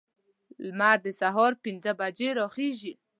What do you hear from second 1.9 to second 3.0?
بجې راخیزي.